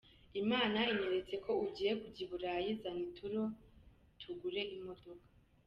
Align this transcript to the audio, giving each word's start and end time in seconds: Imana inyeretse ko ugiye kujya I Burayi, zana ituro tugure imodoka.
Imana 0.41 0.79
inyeretse 0.91 1.35
ko 1.43 1.51
ugiye 1.65 1.91
kujya 2.01 2.21
I 2.25 2.27
Burayi, 2.29 2.69
zana 2.81 3.01
ituro 3.07 3.41
tugure 4.21 4.61
imodoka. 4.77 5.27